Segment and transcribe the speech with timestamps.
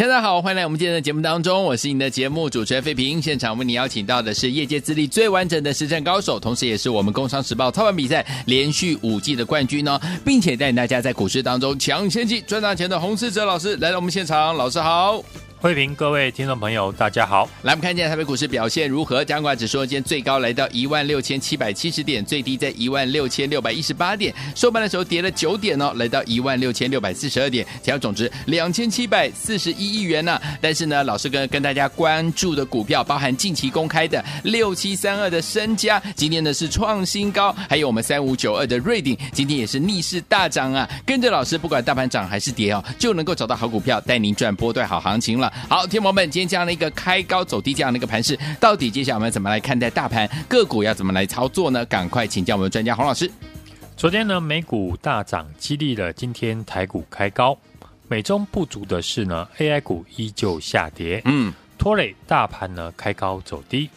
[0.00, 3.20] 大家好，欢迎来我们今天的节目当中，我是你的节目主持人费平。
[3.20, 15.22] 现场为你邀请到的是业界资历最完整的实战高手，同时也是我们工商时报操盘比赛连续五季的冠军哦，并且带领大家在股市当中抢先机赚大钱的洪世哲老师来到我们现场，老师好。
[15.62, 17.46] 慧平，各位听众朋友，大家好。
[17.64, 19.22] 来，我们看一下台北股市表现如何？
[19.22, 40.88] 加权指数今天最高来到一万六千七百七十点，最低在一万六千六百一十八点，收盘的时候跌了九点哦，来到一万六千六百四十二点，成交总值两千七百四十一亿元呢、但是呢，老师跟跟大家关注的股票，包含近期公开的六七三二的身家，今天呢是创新高，还有我们三五九二的瑞鼎，今天也是逆势大涨啊。
[41.04, 45.49] 跟着老师，不管大盘涨还是跌哦，就能够找到好股票，带您赚波段好行情了。
[45.68, 51.84] 好，天魔们，今天这样的一个开高走低这样的一个盘势，到底接下来我们怎么来看待大盘个股要怎么来操作呢？
[51.86, 53.30] 赶快请教我们的专家洪老师。
[53.96, 57.56] 昨天呢，美股大涨，激励了今天台股开高。
[58.08, 63.88] 美中不足的是呢，AI 股依旧下跌，嗯，拖累大盘呢开高走低。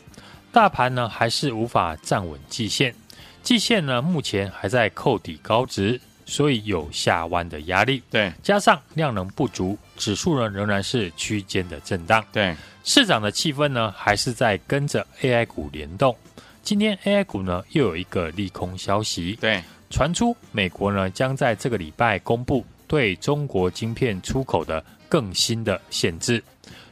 [0.52, 2.94] 大盘呢还是无法站稳季线，
[3.42, 6.00] 季线呢目前还在扣底高值。
[6.34, 16.18] 所以有下弯的压力，对，加上量能不足，指数呢仍然是区间的震荡，对，市场的气氛呢还是在跟着 AI 股联动。
[16.64, 26.44] 今天 AI 股呢又有一个利空消息，对，传出美国呢将在这个礼拜公布对中国晶片出口的更新的限制，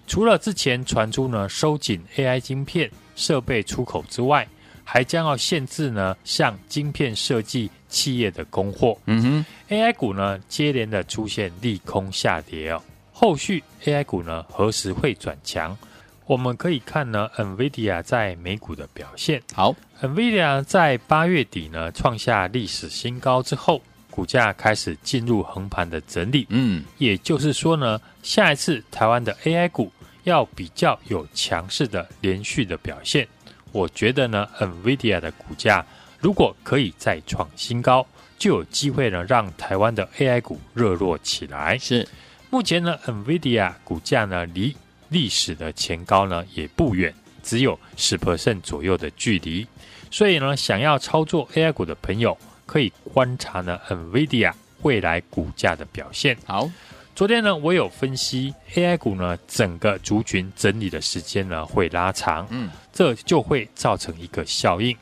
[0.05, 4.47] 除了之前传出呢收紧 AI 晶片设备出口之外，
[4.83, 7.71] 还将要限制呢向晶片设计。
[7.91, 12.81] 企业的供货，嗯哼，AI 股呢接连的出现利空下跌哦。
[13.11, 15.77] 后续 AI 股呢何时会转强？
[16.25, 19.41] 我们可以看呢，NVIDIA 在美股的表现。
[19.53, 26.47] 好，NVIDIA 在八月底呢创下历史新高之后，股价开始进入横盘的整理。
[26.49, 29.91] 嗯，也就是说呢，下一次台湾的 AI 股
[30.23, 33.27] 要比较有强势的连续的表现，
[33.73, 35.85] 我觉得呢，NVIDIA 的股价。
[36.21, 38.05] 如果可以再创新高，
[38.37, 41.77] 就有机会呢，让台湾的 AI 股热络起来。
[41.79, 42.07] 是，
[42.51, 44.75] 目前呢，NVIDIA 股价呢离
[45.09, 47.11] 历史的前高呢也不远，
[47.41, 49.65] 只有十 percent 左右的距离。
[50.11, 52.37] 所以呢，想要操作 AI 股的朋友，
[52.67, 56.37] 可以观察呢 NVIDIA 未来股价的表现。
[56.45, 56.69] 好，
[57.15, 64.95] 昨天呢，我有分析 AI 股呢整个族群整理的时间呢会拉长，嗯，这就会造成一个效应。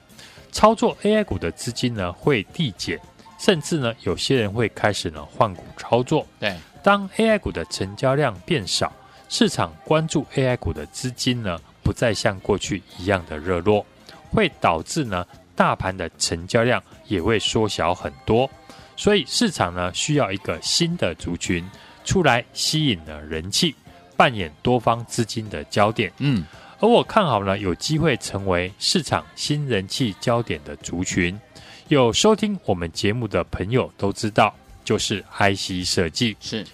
[0.52, 3.00] 操作 AI 股的资金呢会递减，
[3.38, 6.26] 甚至呢有些人会开始呢换股操作。
[6.40, 8.92] 对，当 AI 股的成交量变少，
[9.30, 13.86] 市场关注 AI 股的资金呢不再像过去一样的热络，
[14.32, 18.50] 会导致呢大盘的成交量也会缩小很多。
[18.96, 21.66] 所以市场呢需要一个新的族群
[22.04, 23.74] 出来吸引了人气，
[24.18, 26.12] 扮演多方资金的焦点。
[26.18, 26.44] 嗯。
[26.82, 31.38] 而我看好呢，有机会成为市场新人气焦点的族群。
[31.90, 36.38] 有收听我们节目的朋友都知道，就是 IC 设计。
[36.40, 36.66] 是，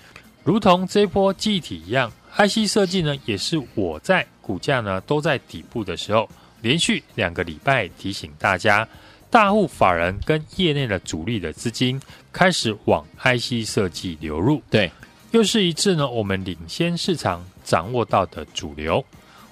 [0.44, 6.30] 如同这一波记忆体一样，IC 设计呢，也是我在股价呢都在底部的时候，
[6.62, 8.88] 连续两个礼拜提醒大家，
[9.32, 12.00] 大户法人跟业内的主力的资金
[12.32, 14.62] 开始往 IC 设计流入。
[14.70, 14.92] 对，
[15.32, 19.04] 又是一次呢，我们领先市场掌握到的主流。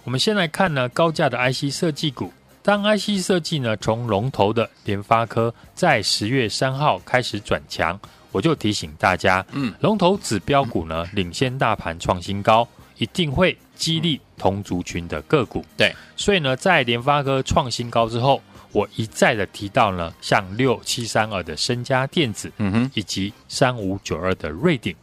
[0.04, 2.32] 我们先来看呢，高价的 IC 设计股。
[2.62, 8.00] 当 IC 设计呢从龙头的联发科在十月三号开始转强，
[8.32, 12.66] 我就提醒大家，嗯，龙头指标股呢领先大盘创新高，
[12.98, 15.66] 一定会激励同族群的个股。
[15.76, 18.42] 对，所以呢，在联发科创新高之后，
[18.72, 24.96] 我一再的提到呢，像六七三二的身家电子，嗯哼，以及三五九二的瑞鼎，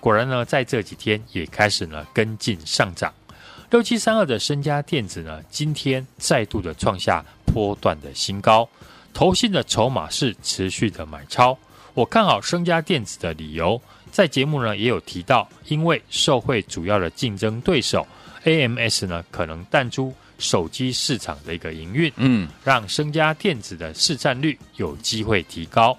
[0.00, 3.10] 果然呢，在这几天也开始呢跟进上涨。
[3.70, 8.68] 六七三二的升家电子呢，今天再度的创下波段的新高，
[9.12, 11.56] 投信的筹码是持续的买超。
[11.92, 13.80] 我看好升家电子的理由，
[14.12, 18.06] 在节目呢也有提到，因为受惠主要的竞争对手
[18.44, 25.98] AMS 呢可能淡出手机市场的一个营运，嗯，让升家电子的市占率有机会提高。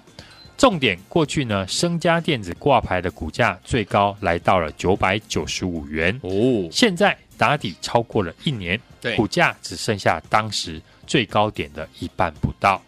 [0.56, 7.16] 重点过去呢，升家电子挂牌的股价最高来到了九百九十五元哦，现在。
[7.38, 8.78] 打底超过了一年，
[9.16, 12.82] 股价只剩下当时最高点的一半不到。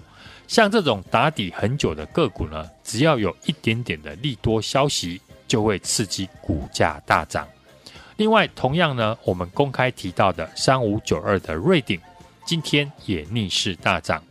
[0.49, 7.49] 像这种打底很久的个股呢，只要有一点点的利多消息，就会刺激股价大涨。
[8.17, 11.99] 另外，同样呢，我们公开提到的三五九二的瑞鼎，
[12.45, 14.23] 今天也逆势大涨。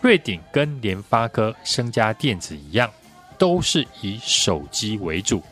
[0.00, 2.90] 瑞鼎跟联发科、升家电子一样，
[3.36, 5.42] 都是以手机为主。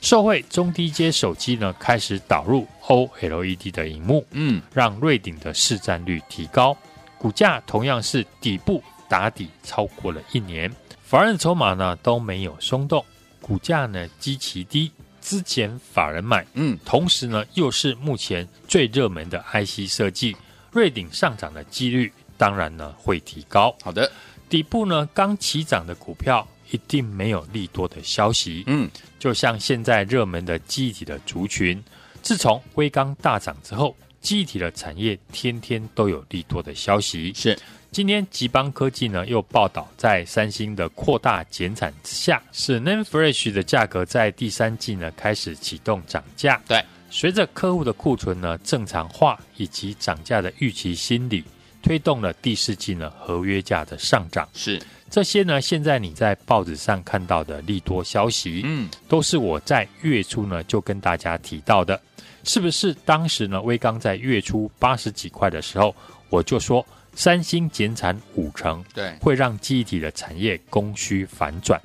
[0.00, 6.76] 受惠中低阶手机呢开始导入 OLED 的荧幕，嗯，让瑞鼎的市占率提高，
[7.18, 10.72] 股价同样是底部打底超过了一年，
[11.02, 13.04] 法人筹码呢都没有松动，
[13.40, 14.90] 股价呢极其低，
[15.20, 20.36] 资前法人买，嗯，同时呢又是目前最热门的 IC 设计，
[20.70, 23.74] 瑞鼎上涨的几率当然呢会提高。
[23.82, 24.10] 好的，
[24.48, 26.46] 底部呢刚起涨的股票。
[26.70, 28.64] 一定没有利多的消息。
[28.66, 31.82] 嗯，就像现在热门的记忆体的族群，
[32.22, 37.32] 自从威刚大涨之后，记忆体的产业天天都有利多的消息。
[37.34, 37.58] 是，
[37.90, 46.60] 今天吉邦科技呢又报道，在三星的扩大减产之下，是 NAND Flash 的价格在第三季呢开始启动涨价。
[46.66, 51.42] 对，随着客户的库存呢正常化以及涨价的预期心理，
[51.82, 54.48] 推动了第四季呢合约价的上涨。
[54.54, 54.80] 是。
[55.10, 61.98] 这些呢，现在你在报纸上看到的利多消息，嗯，都是我在月初呢就跟大家提到的，
[62.44, 62.92] 是不是？
[63.06, 65.96] 当时呢，威刚在月初八十几块的时候，
[66.28, 71.80] 我就说三星减产五成，对，会让记忆体的产业供需反转。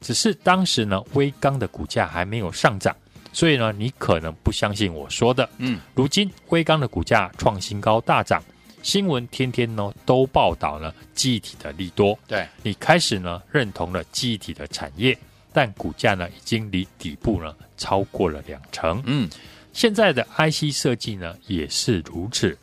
[0.00, 2.92] 只是当时呢，威刚的股价还没有上涨，
[3.32, 5.48] 所以呢，你可能不相信我说的。
[5.58, 8.42] 嗯，如今威刚的股价创新高大涨。
[8.84, 15.18] 新闻天天呢都报道呢记忆体的利多，对，你开始呢认同了记忆体的产业，
[15.54, 19.02] 但股价呢已经离底部呢超过了两成。
[19.06, 19.26] 嗯，
[19.72, 22.56] 现在的 IC 设计呢也是如此。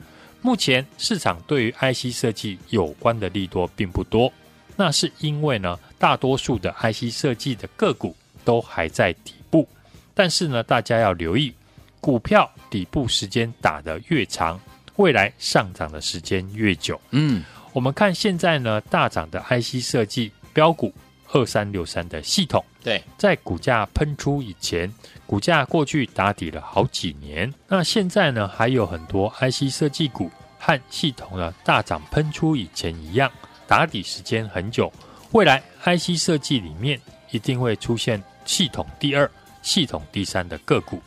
[0.43, 4.31] 目前市场对于 IC 设计有关的利多并不多，
[4.75, 8.15] 那是因为呢大多数的 IC 设计的个股
[8.45, 9.67] 都还在底部。
[10.13, 11.51] 但是呢大家要留意，
[11.99, 14.59] 股票底部时间打得越长。
[14.97, 17.43] 未来上涨的时间越久，嗯，
[17.73, 20.93] 我们看现在呢大涨的 IC 设计标股
[21.31, 24.93] 二三六三的系统，对，在股价喷出以前，
[25.25, 30.29] 股价过去打底了好几年，那现在呢还有很多 IC 设计股
[30.59, 33.31] 和系统呢大涨喷出以前一样，
[33.65, 34.91] 打底时间很久，
[35.31, 36.99] 未来 IC 设计里面
[37.31, 41.01] 一定会出现系统第二、系统第三的个股。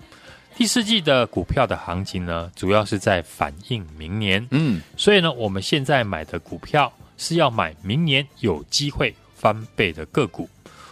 [0.57, 4.47] 第四季的股票的行情呢，主要是在反映明年。
[4.53, 10.49] 嗯，所以呢，我们现在买的股票是要买明年有机会翻倍的个股。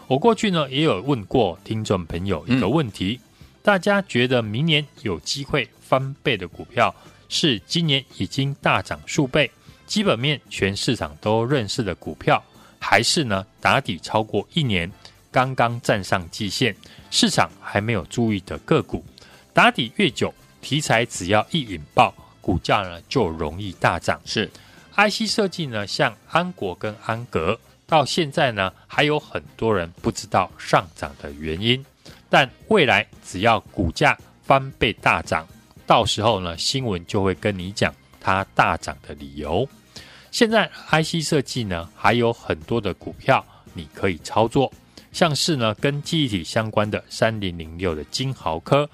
[0.08, 3.28] 我过去呢也有问过听众朋友一个问题：嗯、
[3.62, 6.92] 大家觉得明年有机会翻倍的股票
[7.28, 9.48] 是今年已经大涨数倍、
[9.86, 12.42] 基本面全市场都认识的股票，
[12.80, 14.90] 还是呢打底超过一年、
[15.30, 16.76] 刚刚站上季线、
[17.10, 19.04] 市场还没有注意的个股？
[19.54, 24.20] 打底越久，题材只要一引爆，股价呢就容易大涨。
[24.24, 24.50] 是
[24.96, 31.84] ，IC 设计呢，像安国跟安格，到现在呢还有很多人不知道上涨的原因。
[32.30, 35.46] 但未来只要股价翻倍大涨，
[35.86, 39.68] 到时候呢新闻就会跟你讲它大涨的理由。
[40.30, 43.44] 现在 IC 设计呢还有很多的股票
[43.74, 44.72] 你可以操作。
[45.12, 48.88] 像是呢，跟记忆体相关的三零零六的金豪科，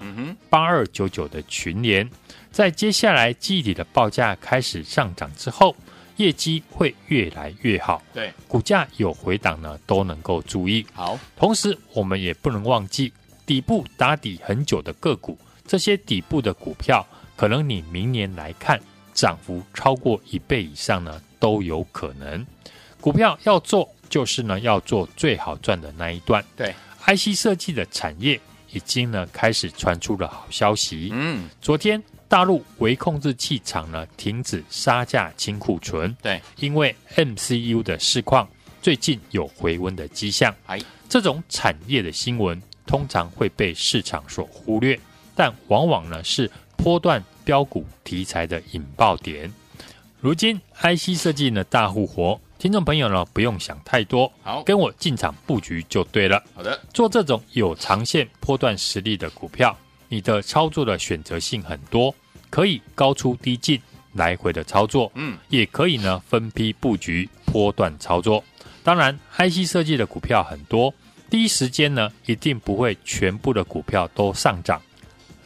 [0.49, 2.09] 八二九九的群联，
[2.51, 5.73] 在接下来记忆体的报价开始上涨之后，
[6.17, 8.03] 业绩会越来越好。
[8.13, 10.85] 对，股价有回档呢，都能够注意。
[10.93, 13.13] 好，同时我们也不能忘记
[13.45, 17.07] 底部打底很久的个股，这些底部的股票，
[17.37, 18.77] 可能你明年来看
[19.13, 22.45] 涨幅超过一倍以上呢，都有可能。
[22.99, 23.89] 股票要做。
[24.09, 26.43] 就是呢，要做最好赚的那一段。
[26.57, 26.73] 对
[27.05, 28.39] ，IC 设计的产业
[28.71, 31.09] 已经呢开始传出了好消息。
[31.13, 36.15] 嗯，昨天大陆微控制器厂呢停止杀价清库存。
[36.21, 38.47] 对，因为 MCU 的市况
[38.81, 40.53] 最近有回温的迹象。
[40.65, 44.99] 哎，这种产业的新闻通常会被市场所忽略，
[45.35, 49.51] 但往往呢是波段标股题材的引爆点。
[50.19, 52.39] 如今 IC 设计呢大复活。
[52.59, 56.43] 听众朋友呢，不用想太多，好，跟我进场布局就对了。
[56.53, 59.73] 好的，做这种有长线波段实力的股票，
[60.09, 62.13] 你的操作的选择性很多，
[62.49, 68.43] 可以高出低进，来回的操作，嗯，也可以呢分批布局波段操作。
[68.83, 70.93] 当然，IC 设计的股票很多，
[71.29, 74.81] 第一时间呢一定不会全部的股票都上涨。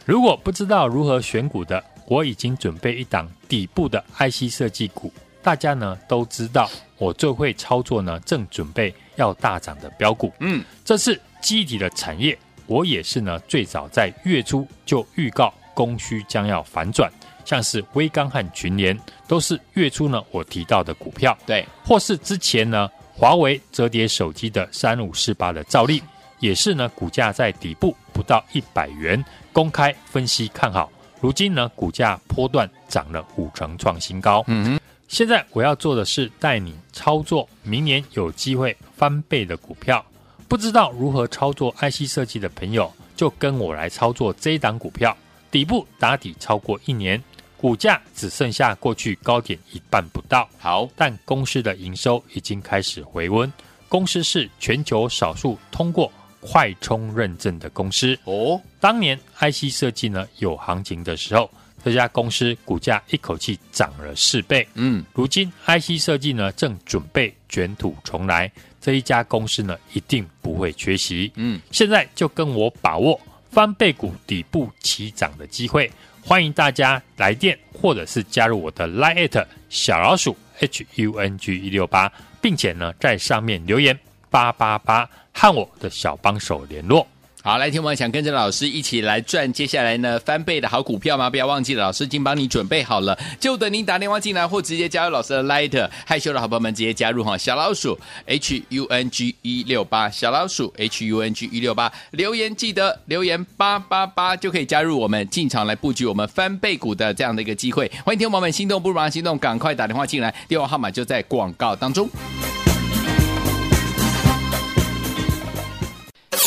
[0.04, 5.12] 如果不知道如何选股的，我已经准备一档底部的 IC 设计股。
[5.44, 10.32] 大家呢都知道，我最会操作呢，正准备要大涨的标股。
[10.40, 12.36] 嗯，这是记忆体的产业，
[12.66, 17.12] 我也是呢最早在月初就预告供需将要反转，
[17.44, 18.98] 像是微刚和群联
[19.28, 21.36] 都是月初呢我提到的股票。
[21.44, 26.02] 对，或是之前呢华为折叠手机的三五四八的照例，
[26.38, 29.22] 也是呢股价在底部不到一百元，
[29.52, 30.90] 公开分析看好。
[31.20, 34.44] 如今呢，股价波段涨了五成，创新高。
[34.46, 34.80] 嗯哼，
[35.14, 40.04] 现在我要做的是带你操作明年有机会翻倍的股票。
[40.48, 45.16] 不知道如何操作 IC 设计的朋友，就跟我来操作这一档股票。
[45.52, 47.22] 底部打底超过一年，
[47.56, 50.48] 股价只剩下过去高点一半不到。
[50.58, 53.52] 好，但公司的营收已经开始回温。
[53.88, 56.10] 公司是全球少数通过。
[56.46, 61.50] 快充认证的公司哦，当年 IC 设计呢有行情的时候，
[61.84, 64.66] 这家公司股价一口气涨了四倍。
[64.74, 68.50] 嗯，如今 IC 设计呢正准备卷土重来，
[68.80, 71.30] 这一家公司呢一定不会缺席。
[71.34, 75.90] 嗯，现在就跟我把握翻倍股底部起涨的机会，
[76.22, 82.10] 欢迎大家来电或者是加入我的 Line@ 小老鼠 HUNG 一六八，
[82.40, 83.98] 并且呢在上面留言
[84.30, 85.08] 八八八。
[85.36, 87.04] 和我的小帮手联络。
[87.46, 91.28] 好，来，听我想跟着老师一起来赚接下来呢翻倍的好股票吗？
[91.28, 95.90] 不要忘记了，老师已经帮你准备好了，就等您打电话进来或直接加入老师的 Lighter。
[96.06, 107.92] 害羞的好朋友们直接加入哈，小老鼠 H U N G 一六八，小老鼠 H U N G 一六八，留言记得留言八八八就可以加入我们进场来布局我们翻倍股的这样的一个机会。
[108.06, 112.08] 欢迎听我们心动不如马上行动，赶快打电话进来，电话号码就在广告当中。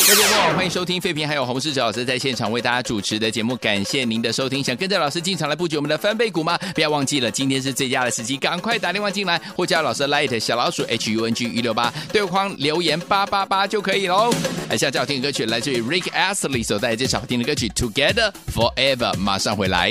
[0.08, 4.64] 各位朋友，欢迎收听废品，还有洪士哲老师在现场为大家主持的节目，感谢您的收听。
[4.64, 6.56] 想跟着老师进场来布局我们的翻倍股吗？
[6.74, 14.32] 不要忘记了，今天是最佳的时机，赶快打电话进来，或加老师的 Light 小老鼠 H U N G 一六八对话框留言八八八就可以喽。
[14.70, 19.90] 来，下最好听的歌曲来自于 Rick Astley 所带来这首好听的歌曲 Together Forever，马上回来。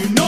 [0.00, 0.27] you know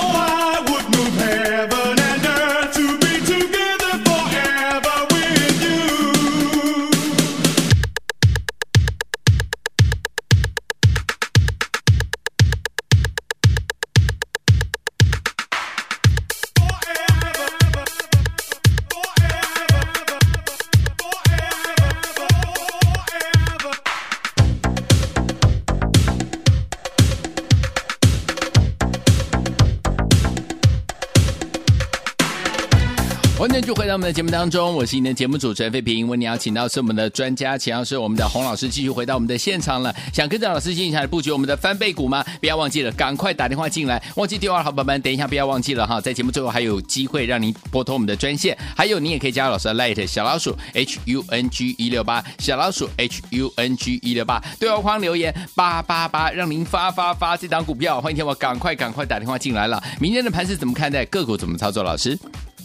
[34.11, 36.09] 的节目当中，我是你的节目主持人费平。
[36.09, 39.95] 为你邀请到是我们的专家，请到是我们的洪老师，继续回到我们的现场了。
[40.12, 42.25] 想跟着老师进行来布局我们的翻倍股吗？
[42.40, 44.02] 不要忘记了，赶快打电话进来。
[44.17, 58.00] 忘记电话好宝宝们，等一下不要忘记了哈，在节目最后还有机会让您拨通我们的专线，还有你也可以加老师的 Light 小老鼠 H U N G 一六八小老鼠 H U N G 一六八对话框留言八八八，让您发发发这档股票。
[58.00, 59.81] 欢迎听我赶快赶快打电话进来了。
[60.00, 61.05] 明天的盘是怎么看待？
[61.05, 61.85] 个股怎么操作？
[61.85, 62.19] 老师？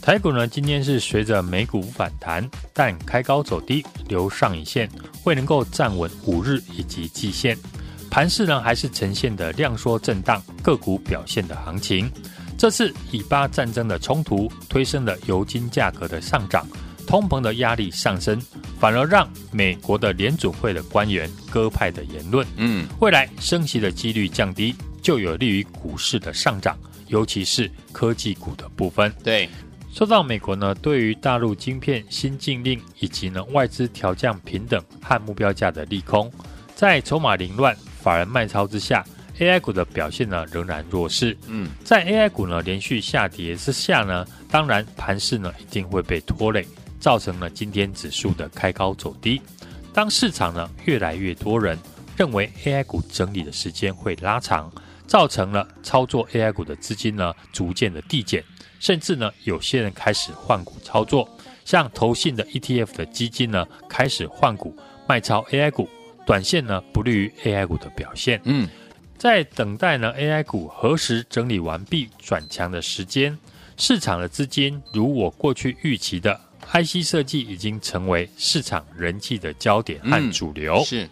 [0.06, 4.88] 台股呢，今天是随着美股反弹，但开高走低，留上影线，
[5.24, 7.58] 未能够站稳五日以及季线。
[8.08, 12.08] 盘势呢，还是呈现的量缩震荡，个股表现的行情。
[12.56, 16.68] 这次以巴战争的冲突，推升了油金价格的上涨，
[17.08, 18.40] 通膨的压力上升，
[18.80, 29.12] 反而让美国的联准会的官员鸽派的言论，嗯，未来升息的几率降低，就有利于股市的上涨，尤其是科技股的部分。
[29.24, 29.50] 对。
[29.96, 36.30] 受到美国呢对于大陆晶片新禁令以及呢外资调降平等和目标价的利空，
[36.76, 39.06] 在筹码凌乱、法人卖超之下
[39.40, 41.38] ，AI 股的表现呢仍然弱势。
[41.48, 46.68] 嗯，在 AI 股呢连续下跌之下呢，当然盘势呢一定会被拖累，
[47.00, 49.42] 造成了今天指数的开高走低。
[49.94, 51.80] 当市场呢越来越多人
[52.18, 54.70] 认为 AI 股整理的时间会拉长，
[55.08, 58.44] 造成了操作 AI 股的资金呢逐渐的递减。
[58.80, 61.28] 甚至呢，有些人开始换股操作，
[61.64, 64.76] 像投信的 ETF 的基金呢，开始换股
[65.08, 65.90] 卖超 AI 股，
[66.26, 68.40] 短线呢不利于 AI 股的表现。
[68.44, 68.68] 嗯，
[69.18, 73.38] 在等待呢 AI 股何时整理完毕转强的时间，
[73.78, 76.40] 市场的资金如我过去预期的
[76.72, 80.76] ，IC 设计已经成为市场人气的焦点和主流。
[80.78, 81.10] 嗯、是，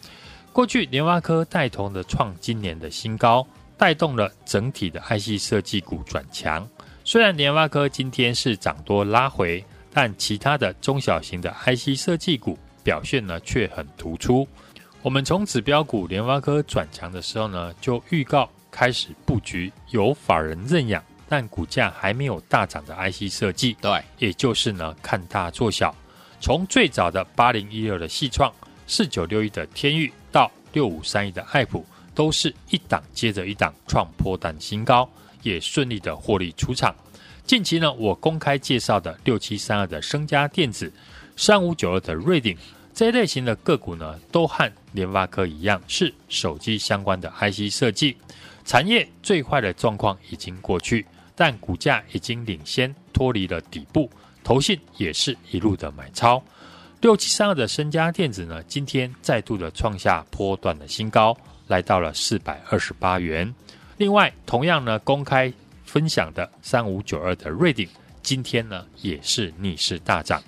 [0.52, 3.46] 过去联发科带头的创今年的新高，
[3.78, 6.68] 带动了整体的 IC 设计股转强。
[7.14, 14.48] 虽然联发科今天是涨多拉回，但其他的中小型的 IC 设计股表现呢却很突出。
[15.04, 23.78] 我们从指标股联发科转强的时候呢，就预告开始布局有法人认养，但股价还没有大涨的 IC 设计。
[23.80, 25.96] 对，也就是呢看大做小。
[26.40, 28.52] 从最早的八零一六的矽创、
[28.88, 35.08] 四九六一的天域到六五三一的爱普，都是一档接着一档创波段新高。
[35.44, 36.96] 也顺利的获利出场。
[37.46, 40.92] 近期呢，我公开介绍的六七三二的升家电子、
[41.36, 42.58] 三五九二的瑞鼎
[42.94, 48.16] 这一类型的个股呢，都和联发科一样，是手机相关的 IC 设计
[48.64, 49.08] 产业。
[49.22, 54.10] 最坏的状况已经过去，但股价已经领先脱离了底部，
[54.44, 56.42] 投信也是一路的买超。
[57.02, 61.36] 六七三二的升家电子呢，今天再度的创下波段的新高，
[61.68, 63.54] 来到了四百二十八元。
[63.98, 65.52] 另外，同样呢，公开
[65.86, 67.88] 分享的三五九二的瑞鼎，
[68.22, 70.42] 今天呢也是逆势大涨。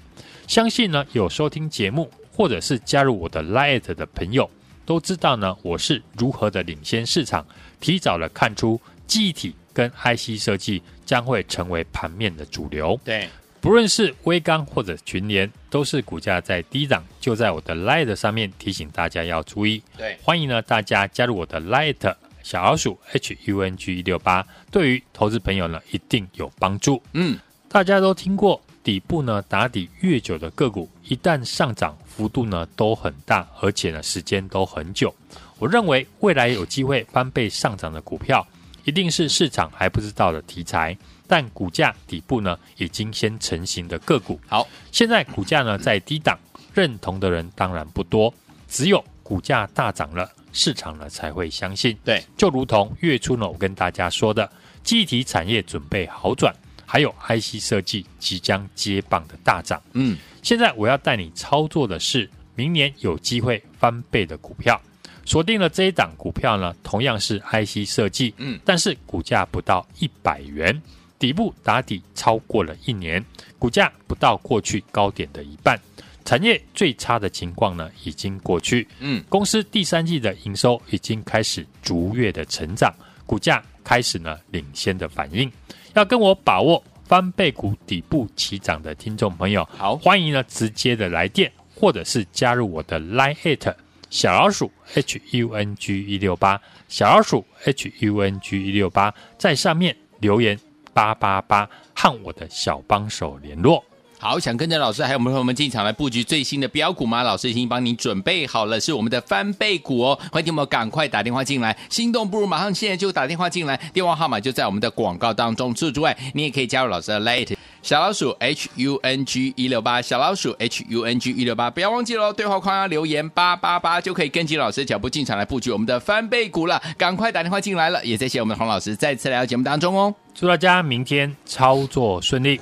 [0.47, 4.49] 相信呢有收听节目或者是加入我的 Lite 的朋友，
[4.85, 7.45] 都知道呢我是如何的领先市场，
[7.79, 12.99] 提早的看出记忆体跟 IC 设计将会成为盘面的主流。
[13.03, 13.29] 对，
[13.61, 19.83] 不论是微刚或者群联，都是股价在低档，就在我的 Lite 上面提醒大家要注意。
[19.97, 22.15] 对，欢迎呢大家加入我的 Lite。
[22.45, 27.01] 小老鼠 H U N G 一六八，对于投资朋友呢一定有帮助。
[27.13, 35.11] 嗯，大家都听过底部呢打底越久的个股，一旦上涨幅度呢都很大，而且呢时间都很久。
[35.57, 38.45] 我认为未来有机会翻倍上涨的股票，
[38.83, 40.95] 一定是市场还不知道的题材，
[41.27, 44.39] 但股价底部呢已经先成型的个股。
[44.45, 46.37] 好，现在股价呢在低档，
[46.75, 48.31] 认同的人当然不多，
[48.67, 50.29] 只有股价大涨了。
[50.55, 54.49] 市场呢才会相信，对，就如同月初呢我跟大家说的，
[54.83, 59.79] 记忆体产业准备好转，还有 IC 设计即将接棒的大涨。
[59.91, 64.81] 嗯，现在我要带你操作的是明年有机会翻倍的股票，
[65.25, 70.81] 锁定了这一档股票呢，同样是 IC 设计，嗯，但是股价不到一百元，
[71.19, 73.23] 底部打底超过了一年，
[73.59, 75.77] 股价不到过去高点的一半。
[76.25, 78.87] 产业最差的情况呢，已经过去。
[78.99, 82.91] 嗯，公司第三季的营收已经开始逐月的成长，
[83.27, 85.49] 股价开始呢领先的反应。
[85.93, 93.75] 要跟我把握翻倍股底部起涨的听众朋友，好，欢迎呢直接的来电，或者是加入我的 Line@
[94.09, 100.59] 小老鼠 H U N G 一六八小老鼠 H U N G 一六八，在上面留言
[100.93, 103.83] 八八八，和我的小帮手联络。
[104.27, 107.21] 好，想跟着老师还有我们朋友们进场来布局最新的标股吗？
[107.21, 110.19] 老师已经帮你准备好了，是我们的翻倍股哦。
[110.31, 115.71] 欢迎我们赶快打电话进来，心动不如马上现在就打电话进来，电话号码就在我们的广告当中。
[115.75, 117.55] 除此之外，你也可以加入老师的 Lite。
[117.83, 132.59] 小老鼠 H U N G 一六八，小老鼠 H U N G 一六八，不要忘记喽，对话框要留言八八八就可以跟紧老师的脚步进场来布局我们的翻倍股了，赶快打电话进来了，也谢谢我们的洪老师再次来到节目当中哦，祝大家明天操作顺利。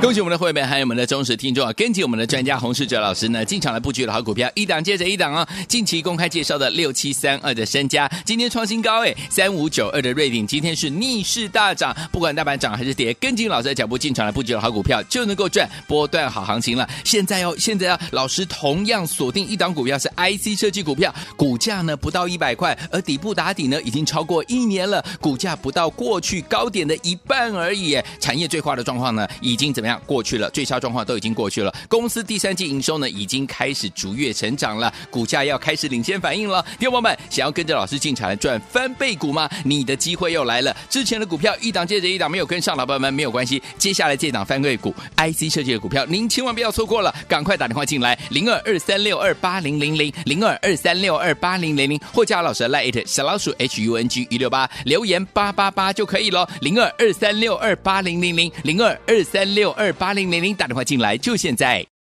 [0.00, 1.72] 恭喜我们的会员，还有我们的忠实听众啊！
[1.72, 5.46] 跟紧我们的专家洪世哲老师呢，进场来布局的好股票，一档接着一档啊！
[5.66, 16.88] 近期公开介绍的六七三二的身家，今天创新高哎，三五九二的瑞鼎今天是逆势大涨，不管大盘涨还是跌，跟紧老师的脚步进场来布局的好股票，就能够赚波段好行情了。
[17.04, 28.00] 现在哦，现在啊，老师同样锁定一档股票是 IC 设计股票，股价呢不到一百块，而底部打底呢已经超过一年了，股价不到过去高点的一半而已。
[28.20, 29.87] 产业最坏的状况呢，已经怎么样？
[30.04, 31.72] 过去了，最差状况都已经过去了。
[31.88, 36.64] 公司第三季营收呢，已经开始逐月成长了，股价要开始领先反应了。
[36.78, 39.48] 听众们，想要跟着老师进场来赚翻倍股吗？
[39.64, 40.76] 你的机会又来了。
[40.90, 43.62] 之前的股票一档接着一档没有跟上，老朋友们没有关系。
[43.76, 61.86] 接下来这档翻倍股，IC 设计的股票，您千万不要错过了，赶快打电话进来，零二二三六二八零零零，零二二三六二八零零零，或加老师的 LINE 小老鼠 H U N G 一六八，留言八八八就可以了，零二二三六二八零零零，零二二三六二八零零零，打电话进来就现在。